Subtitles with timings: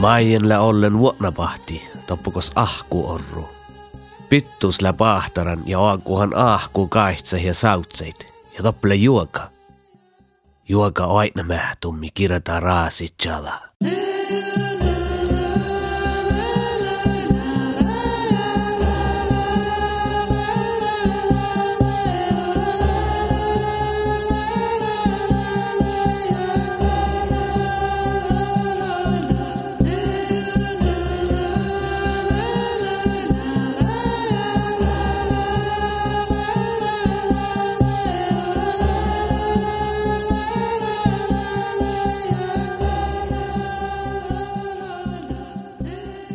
[0.00, 3.48] Maienle ollen vuotnapahti, toppukos ahku orru.
[4.28, 8.26] Pittusle pahtaran ja aakuhan ahku kaitse ja sautseit
[8.56, 9.48] ja topple juoka.
[10.68, 13.14] Juoka aina mähtummi kirjata raasit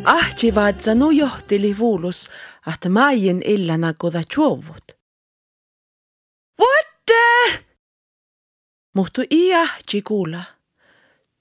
[0.06, 0.18] jala.
[0.18, 2.30] Ahtivaatsa nu johtili vuulus,
[2.74, 4.96] että maien illana koda juovut.
[6.58, 7.64] Vuotte!
[8.94, 10.42] Muhtu i ahti kuulla.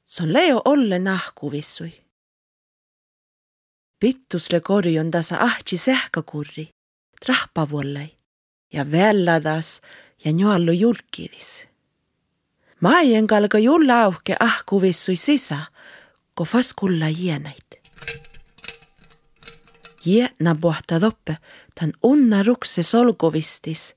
[0.05, 1.93] Se on leo olle nahkuvissui.
[3.99, 6.69] Pittusle korjon tasa ahti sähkökurri,
[7.25, 8.15] trahpavuollai
[8.73, 9.81] ja välladas
[10.25, 11.67] ja njoallu julkidis.
[12.81, 15.57] Maien kalka julla auke ahkuvissui sisa,
[16.33, 17.74] ko faskulla jienait.
[20.05, 21.37] Jäänä pohta toppe,
[21.79, 23.95] tan unna rukse solgovistis,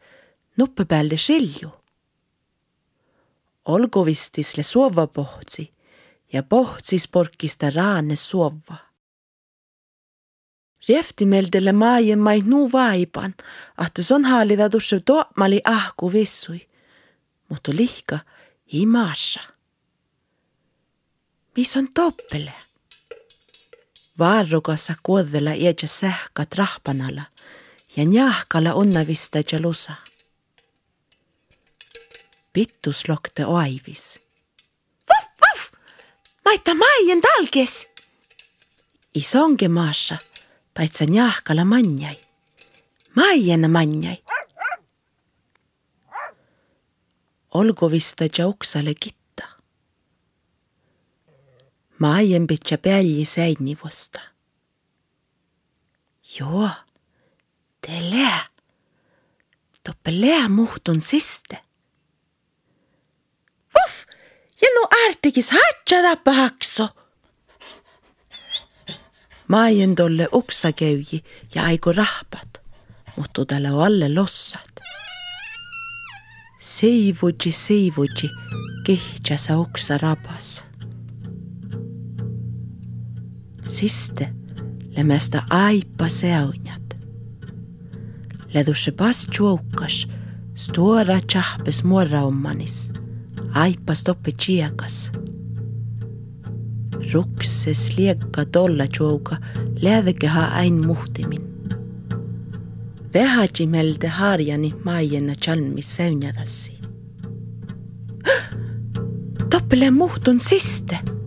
[0.56, 1.70] nuppe päälle šilju.
[3.64, 5.70] Olgovistisle suova pohtsi
[6.32, 8.76] ja pohtsis porkista raane suova.
[10.88, 13.34] Rieftimeldele maaien mai nuu vaipan,
[13.86, 16.68] että son haalida tusse toomali ahku vissui,
[17.48, 18.18] mutta lihka
[18.72, 19.40] ei maassa.
[21.56, 22.67] Mis on toppele?
[24.18, 27.22] Varrukassa kuodella iäjä sähkat rahpanalla
[27.96, 29.92] ja njahkalla onnavista jalusa.
[32.52, 34.20] Pittus lokte oivis.
[35.08, 35.72] Vuff, vuff!
[36.44, 37.88] Maita maien talkes!
[39.14, 40.16] Isonge maassa,
[40.74, 42.20] paitsa njahkalla manjai.
[43.16, 44.22] Maien manjai.
[47.54, 48.94] Olgovista jauksale
[51.98, 52.06] kitta.
[52.06, 54.20] Maien pitää pälji säinivosta.
[56.40, 56.70] Joo,
[57.80, 58.46] te lää.
[59.84, 61.58] Toppe lää muhtun siste.
[63.74, 64.06] Vuff,
[64.60, 66.88] ja nu artikis hatsa tappa hakso.
[69.48, 72.60] Maien tolle uksa käyji ja aiku rahpat,
[73.16, 74.80] mutta tällä alle lossat.
[76.60, 78.30] Seivuji, seivuji,
[78.84, 80.67] kehtsä uksa rapas.
[83.68, 84.28] Siste
[84.96, 86.96] lämästä aipa seunjat.
[88.54, 90.08] Ledusse pas tjoukas,
[90.54, 92.90] stora tjahpes muorraummanis,
[93.54, 95.10] aipa stoppe tjiekas.
[97.12, 99.36] Rukses liekka tolla tjouka,
[99.80, 101.42] lävekeha ain muhtimin.
[103.14, 106.78] Vähäjimelde harjani maiena chalmis seunjadassi.
[109.50, 111.17] Toppele muhtun siste!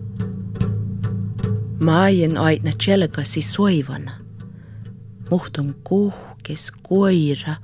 [1.82, 4.12] Maien aina tjelkasi soivana.
[5.30, 7.56] Muhtun kuhkes koira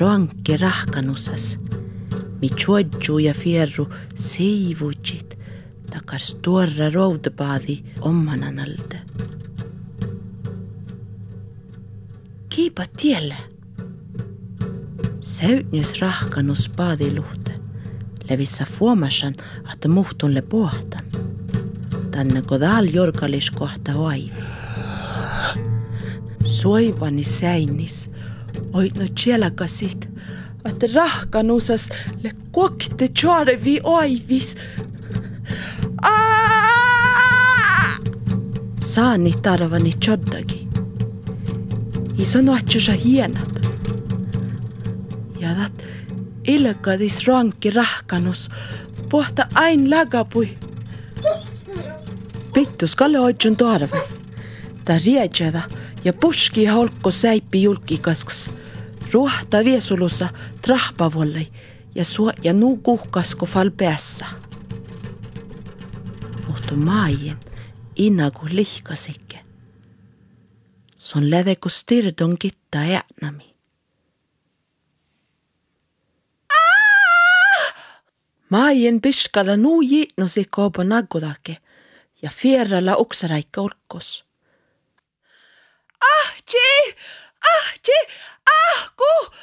[0.00, 1.58] rankke rahkanusas.
[2.40, 5.38] Mi tjodju ja fierru seivutsit
[5.90, 9.00] takar stora roudpaadi omananalde.
[12.48, 13.36] Kiipa tielle.
[15.20, 17.50] Säytnes rahkanus paadiluhte.
[18.30, 19.34] Levissa fuomasan,
[19.72, 21.06] että muhtunle pohtan
[22.16, 24.32] tänne kodal jorkalis kohta oiv.
[26.44, 28.10] Soivani säinnis,
[28.72, 30.08] oitno tjelakasit,
[30.64, 31.88] että rahkanusas
[32.22, 34.56] le kokte tjoarevi oivis.
[38.84, 40.68] Saani tarvani tjoddagi.
[42.18, 43.60] Ison ohtsusa hienat.
[45.40, 45.88] Ja tat
[46.44, 48.48] ilkadis rankki rahkanus,
[49.10, 50.65] pohta ain lagapui.
[52.56, 53.96] Pittus Kalle Oitsun toarva.
[54.84, 55.62] Ta riedjäda
[56.04, 58.50] ja puski holkko säippi julkikasks.
[59.12, 60.28] Ruohta viesulussa
[60.62, 61.48] trahpavollei
[61.94, 64.26] ja suo ja nuu kuhkasko fal päässä.
[66.46, 67.36] Mutta maien
[67.96, 69.38] inaku lihkasikke.
[70.96, 73.54] Son läveko stirdon kitta äänami.
[78.50, 81.56] Maien piskala nuu jiitnosi koopo naggudake–
[82.26, 84.24] ja fierralla uksaraikka olkos.
[86.00, 86.96] Ahti!
[87.56, 87.98] Ahti!
[88.70, 89.36] Ahku!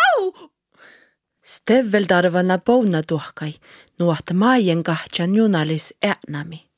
[0.00, 0.50] Au!
[1.42, 3.54] Steveltarvana pouna tuhkai,
[3.98, 6.70] nuohta maien kahtjan junalis äänami.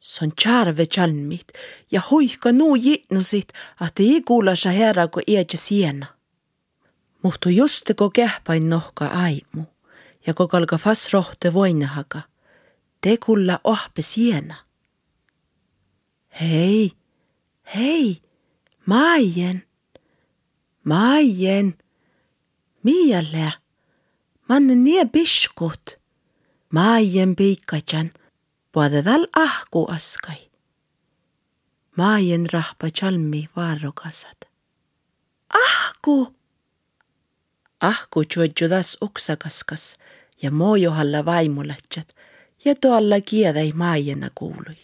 [0.00, 1.48] Se on tjärve tjalmit
[1.92, 3.48] ja hoika nuu jitnusit,
[3.86, 6.06] että ei kuulla sa herra kun iäjä siena.
[7.22, 9.64] Muhtu just ko kähpain nohka aimu
[10.26, 12.35] ja ko kalka fas rohte voinahaka.
[13.00, 14.56] Te kulla ohpe siena.
[16.40, 16.92] Hei,
[17.74, 18.20] hei,
[18.86, 19.62] Maien,
[20.84, 21.78] Maien,
[22.82, 23.52] miälle,
[24.48, 25.98] manne nie biskut.
[26.70, 28.10] Maien piikkajan,
[28.72, 30.50] puodetal ahku askai.
[31.96, 34.44] Maien rahpa chalmi varrokasat.
[35.50, 36.34] Ahku!
[37.80, 39.96] Ahku juodjudas uksakaskas
[40.42, 42.15] ja moojohalla vaimulätsät
[42.64, 44.76] ja tuolla kiedäi maajena kuului.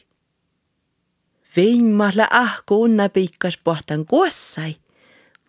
[1.56, 4.76] Viimahla ahku unna piikkas pohtan kuossai,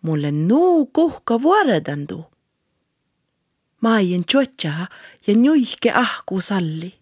[0.02, 2.24] mulle nuu kuhka vuoredandu.
[3.80, 4.86] Maajen juotjaha
[5.26, 6.94] ja nuihke ahku salli.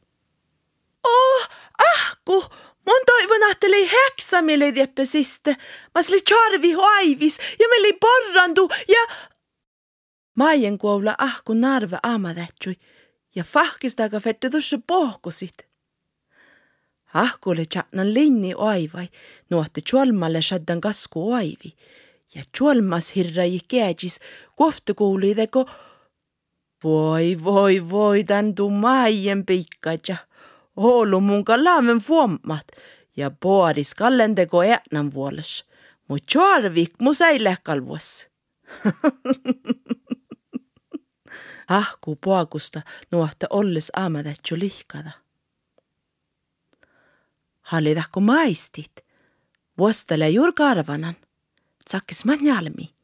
[1.05, 1.49] Oh,
[1.95, 2.45] ahku!
[2.87, 5.57] Mun toivon, että oli häksämille dieppesiste.
[5.95, 9.17] Mä oli charvi hoivis ja me oli porrandu ja...
[10.35, 12.77] Maajen kuolla ahku narve aamatähtsui
[13.35, 15.69] ja fahkistaga fette tuossa pohkusit.
[17.15, 19.09] Ahkulle tjatnan linni oivai,
[19.51, 21.77] nuotte tjolmalle shaddan kasku oivi.
[22.35, 24.21] Ja tjolmas hirra i käädjis
[24.57, 25.71] kohtukuulideko.
[26.85, 30.17] Voi, voi, voi, tän tuu maajen piikkaja.
[30.77, 32.67] Oulu mun kalaamen fuommat.
[33.17, 35.65] Ja pooris kallendeko äänän vuoles.
[36.09, 38.29] Mu tjorvik mu säile kalvuas.
[41.69, 45.23] Ahku poakusta nuotte olles aamatätsju lihkada
[47.63, 48.93] hallidahku maistit.
[49.79, 51.17] Vuostele juurka arvanan.
[51.85, 52.95] Tsakis manjalmi.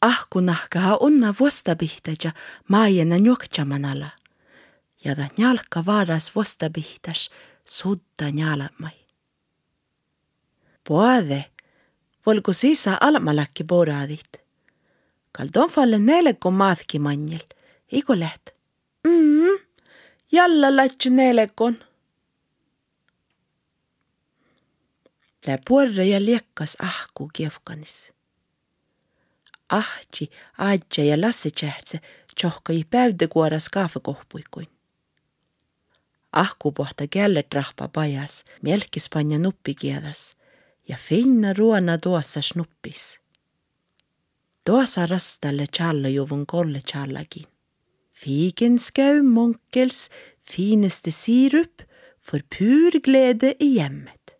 [0.00, 2.32] Ahku nahkaha unna vuostabihtaja
[2.68, 4.10] maajena njuoktjamanala.
[5.04, 7.30] Ja da njalka varas vuostabihtas
[7.64, 9.06] sudda njalamai.
[10.88, 11.44] Puade,
[12.26, 14.32] volku sisa almalakki boraadit.
[15.32, 17.46] Kaldon falle neelekko maatki manjel,
[17.92, 18.50] iko läht.
[19.04, 19.58] Mm,
[20.32, 21.84] jälle lähtsi neelekon.
[25.46, 28.12] Lä puorre ja liekkas ahku kiefkanis.
[29.68, 32.00] Ahti, aadja ja lasse tsähtse
[32.40, 34.68] tjohkai päydekuoras kaafekohpuikuin.
[36.32, 40.36] Ahku pohta kället rahpa pajas, melkis panja nuppikiedas
[40.88, 43.20] ja finna ruona tuossa snuppis.
[44.64, 47.55] Tuossa rastalle tjallajuvun kolle tjallakin.
[48.26, 50.10] Figenskau monkels
[50.42, 51.82] fineste sirup
[52.20, 54.34] för pur glädje i hjemmet.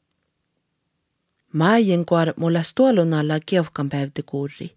[1.53, 4.75] Maajen kuar mulla stuolun alla kieuhkan päivti kurri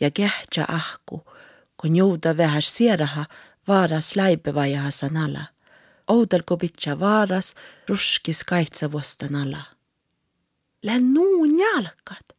[0.00, 1.20] ja kähtsä ahku,
[1.76, 3.24] kun jouda vähäs sieraha
[3.68, 5.44] vaaras läipevajaha sanala.
[6.08, 7.54] Oudelko pitcha vaaras
[7.88, 9.62] ruskis kaitsavostan ala.
[10.82, 12.36] Län nuun jalkat.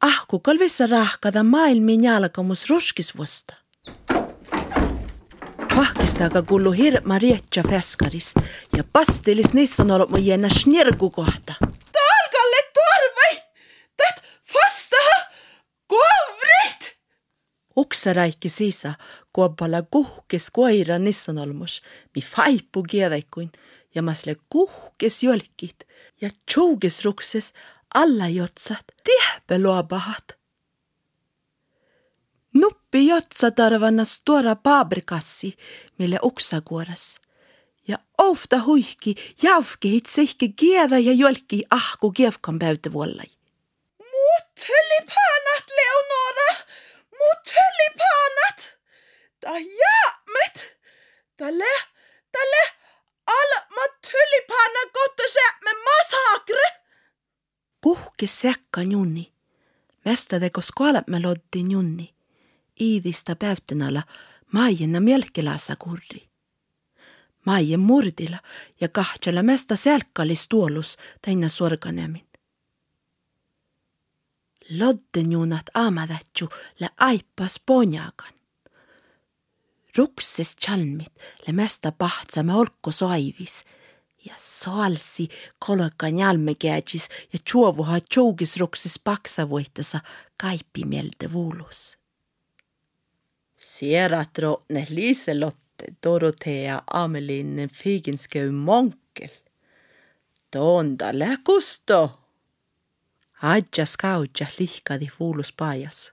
[0.00, 3.63] Ahku kalvissa rahkada maailmin jalkamus ruskisvosta.
[5.84, 8.34] Pahkistaga kullu hirma rietsä feskaris.
[8.76, 11.54] Ja pastelis niissä on ollut mun jännä snirgu kohta.
[17.76, 18.94] Uksaraikki sisa,
[19.32, 21.82] kuopala kuhkes koira nissan olmus,
[22.16, 23.52] mi faipu kiedäikuin,
[23.94, 25.76] ja masle kuhkes jolkit,
[26.20, 27.52] ja tšouges rukses
[27.94, 30.24] alla jotsat, tihpe luobahat.
[32.98, 35.56] Jotsa tarvannas tuora paabrikassi,
[35.98, 37.16] mille uksakuoras.
[37.88, 43.30] Ja ofta huihki, jaufkehit sihki kiedä ja jolki ahku kiefkan päytevuollai.
[43.98, 44.66] Mut
[45.06, 46.64] panat, Leonora!
[47.24, 48.78] mut tulipanat.
[49.40, 50.78] Ta jäämet.
[51.36, 51.74] Tälle,
[52.32, 52.62] tälle
[53.26, 56.80] alma tulipana kottosäämme masakre.
[57.80, 59.32] Puhki sekka junni.
[60.04, 62.13] Mestade koskoalamme loddi junni.
[62.80, 64.02] Iivistä päyttenalla
[64.52, 66.28] maajena melkelasa kurri.
[67.46, 68.38] Maien murdilla
[68.80, 72.26] ja kahtsella mesta selkkalis tuolus täinä sorganemin
[74.70, 76.48] loddenjunat aamadatju
[76.80, 78.34] le aipas ponjakan.
[79.96, 81.12] Rukses chalmit
[81.46, 83.64] le mesta pahtsame olko soivis
[84.24, 85.28] ja salsi
[85.58, 90.00] kolokan jalmekädjis ja tjuovuha tjougis rukses paksavoitasa
[90.42, 91.98] kaipimielde vuulus.
[93.64, 99.30] Sierra drottne Liselotte Dorotea Amelinen Figenskau Monkel.
[100.50, 102.20] Tonda läkusto.
[103.42, 106.12] Adjas kautja lihkadi fuulus paajas.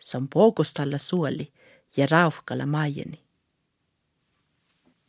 [0.00, 1.52] San poukostalla suoli
[1.96, 3.20] ja rauhkalla maijeni.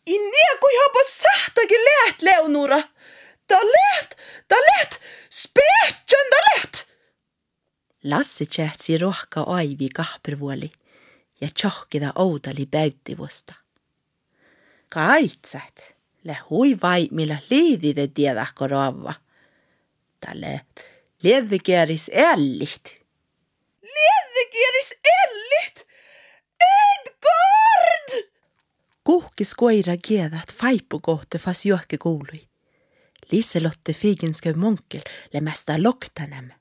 [0.05, 2.81] Inne kui jopa sähtäkin läht, Leonora!
[3.47, 4.15] Ta läht,
[4.47, 6.85] ta läht, spehtsän ta läht!
[8.03, 10.71] Lassi tsähtsi rohka aivi kahpervuoli
[11.41, 13.53] ja tjohkida oudali päytivusta.
[14.89, 19.13] Kaitsat, le hui vai millä liidide tiedäkö ravva.
[20.19, 20.61] Tälle
[21.23, 22.99] liedvikieris ällit.
[23.81, 24.93] Liedvikieris
[25.23, 25.87] ällit?
[26.59, 28.31] Edgard!
[29.03, 32.47] Kuhkis koira kiedät faipu kohta fas johke kuului.
[33.31, 35.01] Liselotte Figenskö monkel
[35.33, 36.51] lämästä loktanem.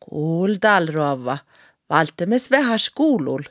[0.00, 0.86] Kuul tal
[1.90, 3.42] rouva, valtemes vähäs kuulul.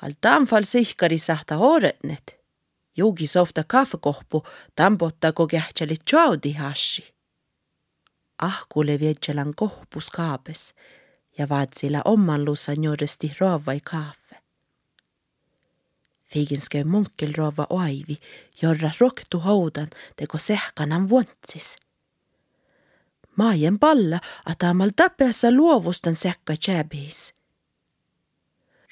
[0.00, 2.36] Kal tamfal sihkari sahta horetnet.
[2.96, 4.42] Jugi softa kaffekohpu
[4.76, 7.14] tampottako kähtsäli tjaudi hashi.
[8.38, 10.74] Ahkule viedjalan kohpus kaapes
[11.38, 14.42] ja vaatsilla omanlussa njodesti roovai kaffe.
[16.32, 18.18] Figenskö munkel rova oivi,
[18.62, 21.76] jorra roktu houdan teko sehkanan vuontsis.
[23.36, 27.41] Maajen palla atamal tapeassa luovustan sekka tjäbis.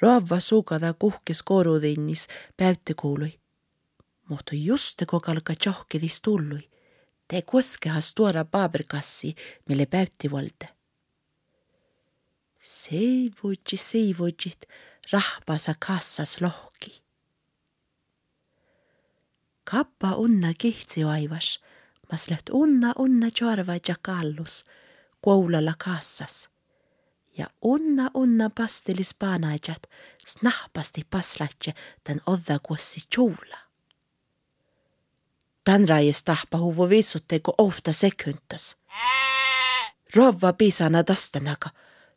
[0.02, 2.26] Rova sukada kuhkis korutinnis
[2.57, 3.40] päyttikuului.
[4.28, 6.71] Mutta just teko kalka tjohkidis tullui.
[7.28, 9.35] Te koskehas tuoda paberkassi,
[9.69, 10.69] mille päytti volte.
[12.61, 14.66] Seivutsi, seivutsit,
[15.12, 17.00] rahpasa kassas lohki
[19.71, 21.61] kappa unna kihtsi vaivas,
[22.11, 24.64] mas läht unna unna tjorva ja kallus,
[25.21, 26.49] koulalla kassas.
[27.38, 29.82] Ja unna unna pastelis paanaajat,
[30.26, 33.58] snahpasti paslatje tän odda kuossi tjuula.
[35.64, 38.76] Tän raies tahpa huvu viisutteko ofta sekyntas.
[40.14, 41.70] Rovva pisana tastanaga,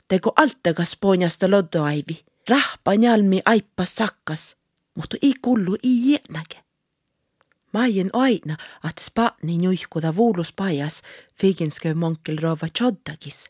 [0.07, 4.55] teko altagas ponjasta loddoaivi, rahpa njalmi aippas sakkas,
[4.95, 6.63] mutta ei kullu ei jäänäke.
[7.73, 11.01] Maien aina, att spatni nuihkuda vuulus pajas,
[11.35, 13.49] figinskö monkel rova choddagis.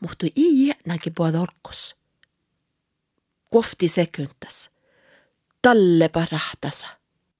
[0.00, 1.96] Mutta ei jäänäkin puolta orkos.
[3.50, 4.70] Kofti sekyntäs.
[5.62, 6.86] Talle parahtasa.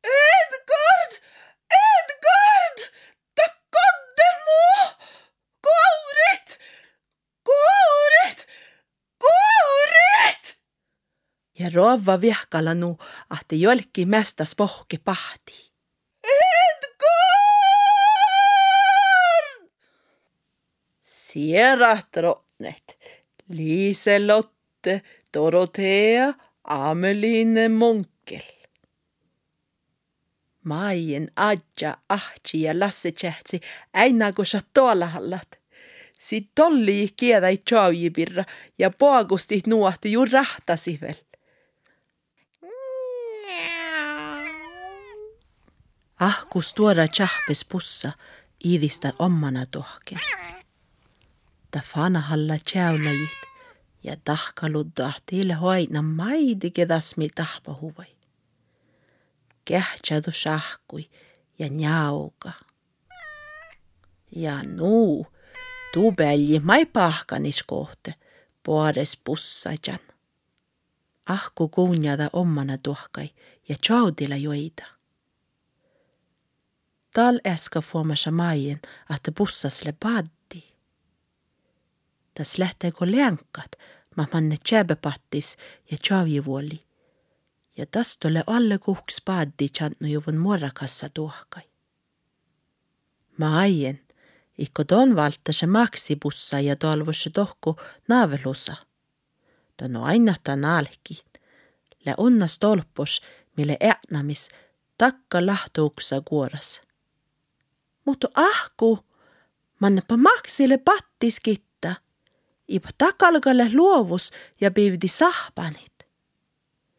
[0.04, 1.12] Edgard!
[1.70, 2.78] Edgard!
[3.34, 4.90] Ta kodde mu!
[5.60, 6.58] Kourit!
[7.44, 8.46] Kourit!
[9.18, 10.58] Kourit!
[11.58, 12.98] Ja rova vihkalla nu,
[13.30, 15.72] ahti jolki mästäs pohki pahti.
[16.24, 16.86] Edgard!
[21.02, 22.16] Sierat
[22.60, 22.98] rotnet.
[23.48, 25.02] Liselotte,
[25.34, 26.34] Dorotea,
[26.64, 28.42] Ameline Munkel.
[30.64, 33.60] Maien adja ahti ja Lasse tsähtsi
[33.94, 35.58] äinä kun sä tuolla hallat.
[36.20, 37.62] Si tolli kiedä ei
[38.14, 38.44] pirra
[38.78, 41.14] ja poagusti nuohti ju rahtasi vel.
[46.20, 48.12] Ahkus tuoda tjahpes pussa
[48.64, 50.45] iidistä omana tohken.
[51.70, 53.38] Ta fana halla tjäulajit
[54.02, 58.16] ja tahkaludda teille hoina maidi kedasmi tahpa huvai.
[59.64, 61.10] Kähtsadu shahkui
[61.58, 62.52] ja njauka.
[64.36, 65.26] Ja nuu,
[65.92, 68.14] tuu pälji mai pahkanis kohte,
[68.62, 69.98] puores pussajan.
[71.26, 73.30] Ahku kuunjada omana tuhkai
[73.68, 74.86] ja tjaudilla joida.
[77.14, 78.80] Tal äska fuomassa maien,
[79.14, 80.35] että bussasle paddi.
[82.36, 83.72] Tas lähteekö länkkat,
[84.16, 85.56] ma manne tjäbepattis
[85.90, 86.80] ja tjavjivuoli.
[87.76, 91.62] Ja tas tule alle kuhks paddi tjantnu juvun muorakassa tuhkai.
[93.38, 94.00] Ma aien,
[94.58, 97.76] ikko ton valta se maksibussa ja tolvusse tohku
[98.08, 98.76] naavelusa.
[99.76, 101.24] Ton aina ta naalki.
[102.06, 103.22] Le onnas tolpos,
[103.56, 104.48] mille äänämis
[104.98, 106.82] takka lahtuuksa kuoras.
[108.04, 108.98] Mutta ahku,
[109.80, 111.65] mannepa maksille pattiskitta.
[112.68, 114.30] Ipa takalgalle luovus
[114.60, 116.06] ja pivdi sahpanit.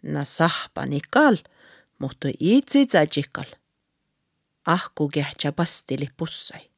[0.02, 1.38] Na sahpanikal,
[2.00, 3.46] mutta itse tsadjikal.
[4.66, 6.70] Ahku kehtsä pastili pussai.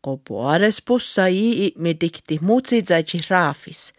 [0.00, 3.92] Ko puores pussai me dikti muutsi tsadji raafis.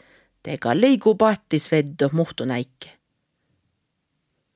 [0.43, 2.89] Tega liigu pattis veddo muhtu näike.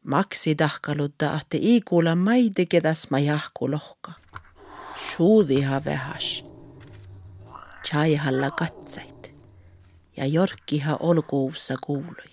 [0.04, 4.12] Maksi tahkalutta ahte iikulla maide kedas ma jahku lohka.
[5.10, 6.49] Suudiha vähäs.
[7.84, 9.34] Chaihalla katsait
[10.18, 12.32] ja jorkkiha olkuussa kuului.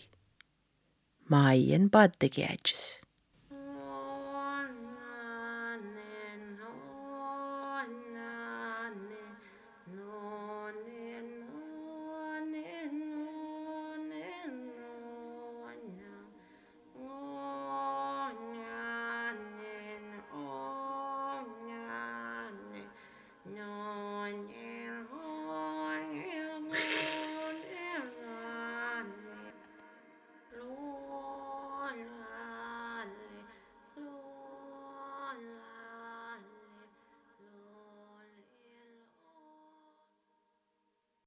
[1.28, 3.05] Maien paattekeätsis.